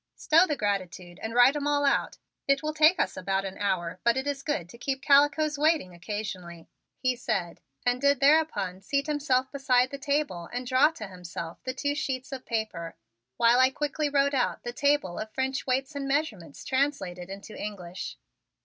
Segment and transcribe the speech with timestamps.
[0.15, 2.17] "Stow the gratitude and write 'em all out.
[2.47, 5.93] It will take us about an hour but it is good to keep calicoes waiting
[5.93, 11.63] occasionally," he said, and did thereupon seat himself beside the table and draw to himself
[11.65, 12.95] the two sheets of paper,
[13.37, 18.17] while I quickly wrote out the table of French weights and measurements translated into English.